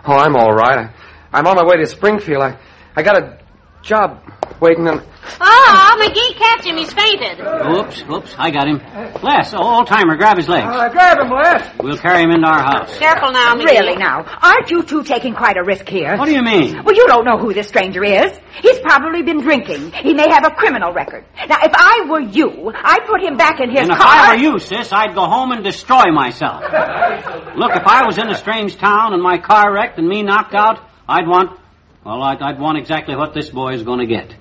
oh, 0.06 0.14
I'm 0.14 0.36
all 0.36 0.52
right. 0.52 0.90
I, 0.90 0.94
I'm 1.32 1.48
on 1.48 1.56
my 1.56 1.64
way 1.64 1.78
to 1.78 1.86
Springfield. 1.86 2.44
I, 2.44 2.60
I 2.98 3.02
got 3.02 3.24
a 3.24 3.40
job 3.82 4.22
waiting 4.60 4.90
on. 4.90 5.06
Oh, 5.42 5.98
McGee, 6.00 6.38
catch 6.38 6.66
him. 6.66 6.78
He's 6.78 6.92
fainted. 6.94 7.40
Oops, 7.40 8.04
oops, 8.12 8.36
I 8.38 8.52
got 8.52 8.68
him. 8.68 8.80
Les, 9.24 9.54
old 9.54 9.88
timer, 9.88 10.16
grab 10.18 10.38
his 10.38 10.48
legs. 10.48 10.68
Uh, 10.68 10.90
grab 10.90 11.20
him, 11.20 11.30
Les. 11.30 11.70
We'll 11.80 11.98
carry 11.98 12.24
him 12.24 12.32
into 12.32 12.48
our 12.48 12.62
house. 12.62 12.98
Careful 12.98 13.32
now, 13.32 13.56
McGee. 13.56 13.66
Really 13.66 13.96
now, 13.96 14.24
aren't 14.42 14.70
you 14.70 14.84
two 14.84 15.04
taking 15.04 15.34
quite 15.36 15.58
a 15.58 15.64
risk 15.64 15.88
here? 15.88 16.18
What 16.18 16.26
do 16.28 16.34
you 16.34 16.42
mean? 16.44 16.84
Well, 16.84 16.96
you 16.96 17.08
don't 17.08 17.26
know 17.26 17.38
who 17.38 17.54
this 17.54 17.68
stranger 17.68 18.04
is. 18.04 18.32
He's 18.62 18.80
probably 18.80 19.22
been 19.24 19.42
drinking. 19.42 19.92
He 19.92 20.14
may 20.14 20.30
have 20.30 20.46
a 20.46 20.52
criminal 20.52 20.92
record. 20.94 21.26
Now, 21.48 21.58
if 21.64 21.72
I 21.74 22.06
were 22.10 22.22
you, 22.22 22.72
I'd 22.76 23.06
put 23.08 23.22
him 23.22 23.38
back 23.38 23.60
in 23.60 23.70
his 23.70 23.82
And 23.82 23.92
if. 23.92 23.98
I 24.00 24.36
were 24.36 24.42
you, 24.42 24.60
sis, 24.60 24.92
I'd 24.92 25.16
go 25.16 25.26
home 25.26 25.52
and 25.52 25.64
destroy 25.64 26.12
myself. 26.12 26.62
Look, 26.64 27.76
if 27.76 27.86
I 27.86 28.06
was 28.06 28.18
in 28.18 28.30
a 28.30 28.36
strange 28.36 28.78
town 28.78 29.14
and 29.14 29.22
my 29.22 29.38
car 29.38 29.74
wrecked 29.74 29.98
and 29.98 30.08
me 30.08 30.24
knocked 30.24 30.56
out, 30.56 30.80
I'd 31.08 31.28
want, 31.28 31.60
well, 32.06 32.22
I'd, 32.22 32.42
I'd 32.42 32.60
want 32.60 32.78
exactly 32.78 33.16
what 33.16 33.34
this 33.34 33.50
boy 33.50 33.74
is 33.74 33.84
going 33.84 34.00
to 34.00 34.06
get. 34.08 34.36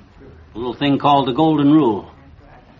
A 0.58 0.60
little 0.60 0.74
thing 0.74 0.98
called 0.98 1.28
the 1.28 1.32
Golden 1.32 1.70
Rule. 1.70 2.10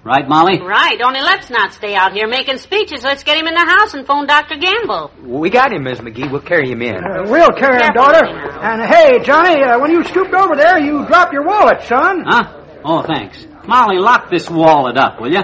Right, 0.03 0.29
Molly? 0.29 0.61
Right, 0.61 1.01
only 1.01 1.21
let's 1.21 1.49
not 1.49 1.73
stay 1.73 1.95
out 1.95 2.13
here 2.13 2.27
making 2.27 2.59
speeches. 2.59 3.05
Let's 3.05 3.23
get 3.23 3.37
him 3.39 3.47
in 3.47 3.55
the 3.55 3.65
house 3.65 3.95
and 3.95 4.05
phone 4.05 4.27
Dr. 4.27 4.57
Gamble. 4.57 5.13
We 5.23 5.49
got 5.49 5.73
him, 5.73 5.85
Miss 5.85 6.01
McGee. 6.01 6.29
We'll 6.29 6.41
carry 6.41 6.73
him 6.73 6.83
in. 6.83 6.97
Uh, 6.97 7.23
we'll 7.31 7.53
carry 7.57 7.81
him, 7.81 7.93
daughter. 7.95 8.27
And 8.27 8.83
hey, 8.83 9.23
Johnny, 9.23 9.63
uh, 9.63 9.79
when 9.79 9.93
you 9.93 10.03
stooped 10.03 10.35
over 10.35 10.57
there, 10.57 10.81
you 10.81 11.07
dropped 11.07 11.33
your 11.33 11.45
wallet, 11.45 11.83
son. 11.85 12.25
Huh? 12.27 12.65
Oh, 12.85 13.03
thanks. 13.03 13.47
Molly, 13.65 13.99
lock 14.01 14.29
this 14.29 14.51
wallet 14.51 14.97
up, 14.97 15.21
will 15.21 15.31
you? 15.31 15.43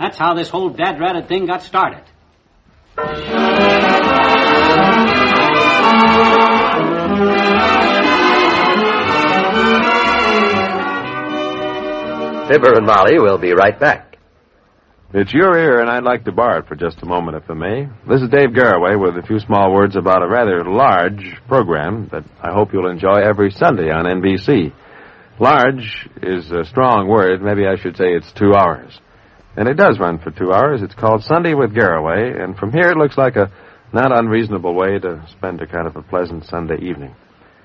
That's 0.00 0.18
how 0.18 0.34
this 0.34 0.48
whole 0.48 0.70
dad-ratted 0.70 1.28
thing 1.28 1.46
got 1.46 1.62
started. 1.62 2.02
Fibber 12.56 12.78
and 12.78 12.86
Molly 12.86 13.18
will 13.18 13.36
be 13.36 13.52
right 13.52 13.78
back. 13.78 14.16
It's 15.12 15.34
your 15.34 15.58
ear, 15.58 15.80
and 15.80 15.90
I'd 15.90 16.04
like 16.04 16.24
to 16.24 16.32
borrow 16.32 16.60
it 16.60 16.66
for 16.66 16.74
just 16.74 17.02
a 17.02 17.06
moment, 17.06 17.36
if 17.36 17.50
I 17.50 17.52
may. 17.52 17.86
This 18.08 18.22
is 18.22 18.30
Dave 18.30 18.50
Garroway 18.50 18.98
with 18.98 19.22
a 19.22 19.26
few 19.26 19.40
small 19.40 19.74
words 19.74 19.94
about 19.94 20.22
a 20.22 20.26
rather 20.26 20.64
large 20.64 21.36
program 21.48 22.08
that 22.12 22.24
I 22.40 22.54
hope 22.54 22.72
you'll 22.72 22.90
enjoy 22.90 23.16
every 23.16 23.50
Sunday 23.50 23.90
on 23.90 24.06
NBC. 24.06 24.72
Large 25.38 26.08
is 26.22 26.50
a 26.50 26.64
strong 26.64 27.08
word. 27.08 27.42
Maybe 27.42 27.66
I 27.66 27.76
should 27.76 27.94
say 27.98 28.06
it's 28.06 28.32
two 28.32 28.54
hours. 28.54 28.98
And 29.54 29.68
it 29.68 29.74
does 29.74 29.98
run 29.98 30.18
for 30.18 30.30
two 30.30 30.50
hours. 30.50 30.80
It's 30.80 30.94
called 30.94 31.24
Sunday 31.24 31.52
with 31.52 31.74
Garroway, 31.74 32.42
and 32.42 32.56
from 32.56 32.72
here 32.72 32.88
it 32.88 32.96
looks 32.96 33.18
like 33.18 33.36
a 33.36 33.52
not 33.92 34.18
unreasonable 34.18 34.74
way 34.74 34.98
to 34.98 35.26
spend 35.30 35.60
a 35.60 35.66
kind 35.66 35.86
of 35.86 35.96
a 35.96 36.02
pleasant 36.02 36.46
Sunday 36.46 36.78
evening. 36.80 37.14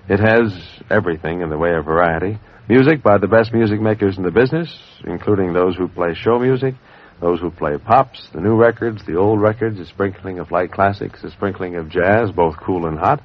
It 0.10 0.19
has 0.19 0.53
everything 0.89 1.39
in 1.39 1.50
the 1.50 1.57
way 1.57 1.75
of 1.75 1.86
variety. 1.86 2.39
Music 2.72 3.04
by 3.04 3.18
the 3.18 3.28
best 3.28 3.51
music 3.51 3.82
makers 3.82 4.18
in 4.18 4.24
the 4.24 4.32
business, 4.32 4.74
including 5.06 5.51
those 5.51 5.75
who 5.75 5.90
play 5.90 6.13
show 6.13 6.40
music, 6.40 6.74
those 7.20 7.38
who 7.42 7.51
play 7.51 7.78
pops, 7.78 8.30
the 8.34 8.40
new 8.40 8.56
records, 8.56 9.04
the 9.06 9.18
old 9.18 9.42
records, 9.42 9.78
a 9.78 9.86
sprinkling 9.86 10.40
of 10.40 10.51
light 10.51 10.72
classics, 10.72 11.22
a 11.25 11.32
sprinkling 11.32 11.75
of 11.75 11.90
jazz, 11.90 12.32
both 12.34 12.56
cool 12.66 12.88
and 12.88 12.98
hot. 12.98 13.22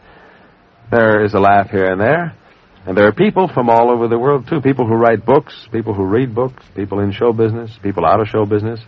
There 0.91 1.25
is 1.25 1.33
a 1.35 1.39
laugh 1.39 1.71
here 1.71 1.93
and 1.93 2.01
there. 2.01 2.37
And 2.87 2.99
there 2.99 3.07
are 3.07 3.13
people 3.13 3.47
from 3.47 3.71
all 3.71 3.89
over 3.89 4.09
the 4.09 4.19
world, 4.19 4.49
too. 4.49 4.61
People 4.61 4.85
who 4.85 4.97
write 4.97 5.25
books, 5.25 5.55
people 5.71 5.95
who 5.95 6.07
read 6.07 6.35
books, 6.35 6.65
people 6.75 6.99
in 6.99 7.13
show 7.13 7.33
business, 7.33 7.71
people 7.85 8.05
out 8.05 8.21
of 8.21 8.27
show 8.27 8.47
business. 8.47 8.81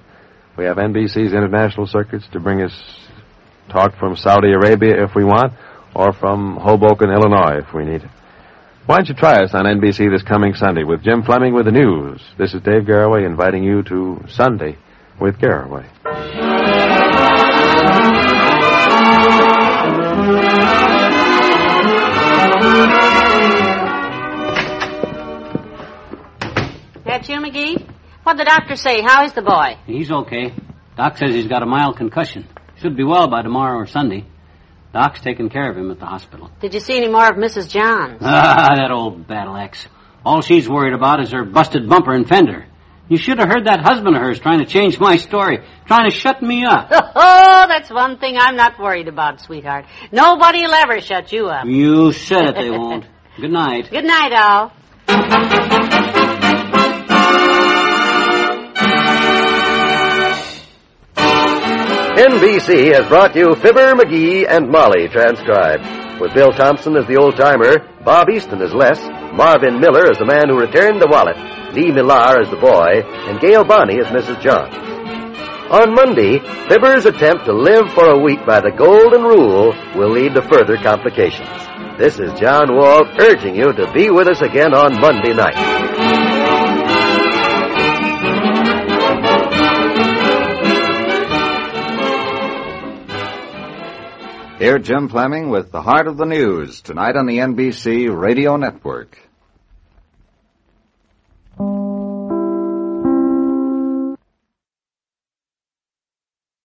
We 0.56 0.64
have 0.64 0.76
NBC's 0.76 1.34
international 1.34 1.86
circuits 1.86 2.26
to 2.32 2.40
bring 2.40 2.62
us 2.62 2.74
talk 3.70 3.96
from 3.96 4.16
Saudi 4.16 4.50
Arabia 4.50 5.04
if 5.04 5.14
we 5.14 5.22
want, 5.22 5.52
or 5.94 6.12
from 6.12 6.56
Hoboken, 6.56 7.10
Illinois 7.10 7.60
if 7.60 7.72
we 7.72 7.84
need 7.84 8.02
it. 8.02 8.10
Why 8.88 8.96
don't 8.96 9.08
you 9.10 9.14
try 9.14 9.42
us 9.44 9.52
on 9.52 9.66
NBC 9.66 10.10
this 10.10 10.22
coming 10.22 10.54
Sunday 10.54 10.82
with 10.82 11.02
Jim 11.02 11.22
Fleming 11.22 11.52
with 11.52 11.66
the 11.66 11.72
news? 11.72 12.22
This 12.38 12.54
is 12.54 12.62
Dave 12.62 12.84
Garroway 12.84 13.26
inviting 13.26 13.62
you 13.62 13.82
to 13.82 14.24
Sunday 14.28 14.78
with 15.20 15.36
Garroway. 15.36 15.84
That 27.04 27.28
you, 27.28 27.40
McGee? 27.40 27.86
What'd 28.22 28.40
the 28.40 28.44
doctor 28.46 28.76
say? 28.76 29.02
How 29.02 29.26
is 29.26 29.34
the 29.34 29.42
boy? 29.42 29.76
He's 29.84 30.10
okay. 30.10 30.54
Doc 30.96 31.18
says 31.18 31.34
he's 31.34 31.46
got 31.46 31.62
a 31.62 31.66
mild 31.66 31.98
concussion. 31.98 32.48
Should 32.78 32.96
be 32.96 33.04
well 33.04 33.28
by 33.28 33.42
tomorrow 33.42 33.76
or 33.80 33.86
Sunday. 33.86 34.24
Doc's 34.92 35.20
taking 35.20 35.48
care 35.50 35.70
of 35.70 35.76
him 35.76 35.90
at 35.90 35.98
the 35.98 36.06
hospital. 36.06 36.50
Did 36.60 36.74
you 36.74 36.80
see 36.80 36.96
any 36.96 37.08
more 37.08 37.26
of 37.28 37.36
Mrs. 37.36 37.68
Johns? 37.70 38.18
Ah, 38.22 38.74
that 38.76 38.90
old 38.90 39.26
battle 39.26 39.56
axe. 39.56 39.86
All 40.24 40.40
she's 40.40 40.68
worried 40.68 40.94
about 40.94 41.20
is 41.20 41.30
her 41.32 41.44
busted 41.44 41.88
bumper 41.88 42.12
and 42.14 42.26
fender. 42.28 42.66
You 43.08 43.16
should 43.16 43.38
have 43.38 43.48
heard 43.48 43.66
that 43.66 43.80
husband 43.80 44.16
of 44.16 44.22
hers 44.22 44.38
trying 44.38 44.58
to 44.58 44.66
change 44.66 44.98
my 45.00 45.16
story, 45.16 45.60
trying 45.86 46.10
to 46.10 46.14
shut 46.14 46.42
me 46.42 46.64
up. 46.64 46.90
Oh, 47.20 47.64
that's 47.66 47.90
one 47.90 48.18
thing 48.18 48.36
I'm 48.38 48.54
not 48.54 48.78
worried 48.78 49.08
about, 49.08 49.40
sweetheart. 49.40 49.86
Nobody'll 50.12 50.72
ever 50.72 51.00
shut 51.00 51.32
you 51.32 51.48
up. 51.48 51.66
You 51.66 52.12
said 52.12 52.50
it, 52.50 52.54
they 52.54 52.70
won't. 52.70 53.04
Good 53.40 53.50
night. 53.50 53.90
Good 53.90 54.04
night, 54.04 54.32
all. 54.32 56.07
NBC 62.18 62.92
has 62.98 63.06
brought 63.06 63.36
you 63.36 63.54
Fibber, 63.62 63.94
McGee, 63.94 64.44
and 64.50 64.68
Molly 64.68 65.06
transcribed. 65.06 65.86
With 66.20 66.34
Bill 66.34 66.50
Thompson 66.50 66.96
as 66.96 67.06
the 67.06 67.16
old 67.16 67.36
timer, 67.36 67.78
Bob 68.02 68.28
Easton 68.28 68.60
as 68.60 68.74
Les, 68.74 68.98
Marvin 69.38 69.78
Miller 69.78 70.10
as 70.10 70.18
the 70.18 70.26
man 70.26 70.48
who 70.48 70.58
returned 70.58 71.00
the 71.00 71.06
wallet, 71.06 71.38
Lee 71.78 71.92
Millar 71.92 72.42
as 72.42 72.50
the 72.50 72.56
boy, 72.56 73.06
and 73.30 73.38
Gail 73.38 73.62
Bonney 73.62 74.00
as 74.00 74.10
Mrs. 74.10 74.42
John. 74.42 74.66
On 75.70 75.94
Monday, 75.94 76.40
Fibber's 76.66 77.06
attempt 77.06 77.44
to 77.44 77.52
live 77.52 77.86
for 77.94 78.10
a 78.10 78.18
week 78.18 78.44
by 78.44 78.58
the 78.58 78.74
golden 78.74 79.22
rule 79.22 79.70
will 79.94 80.10
lead 80.10 80.34
to 80.34 80.42
further 80.42 80.76
complications. 80.76 81.46
This 81.98 82.18
is 82.18 82.34
John 82.40 82.74
Wald 82.74 83.14
urging 83.20 83.54
you 83.54 83.72
to 83.72 83.92
be 83.92 84.10
with 84.10 84.26
us 84.26 84.42
again 84.42 84.74
on 84.74 85.00
Monday 85.00 85.34
night. 85.34 86.27
Here, 94.58 94.80
Jim 94.80 95.08
Fleming 95.08 95.50
with 95.50 95.70
the 95.70 95.82
heart 95.82 96.08
of 96.08 96.16
the 96.16 96.24
news 96.24 96.80
tonight 96.80 97.14
on 97.14 97.26
the 97.26 97.38
NBC 97.38 98.08
Radio 98.10 98.56
Network. 98.56 99.16